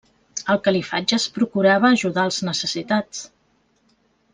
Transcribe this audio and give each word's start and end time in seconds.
Al 0.53 0.59
Califat 0.67 1.05
ja 1.13 1.19
es 1.21 1.27
procurava 1.37 1.93
ajudar 1.99 2.27
els 2.31 2.43
necessitats. 2.51 3.25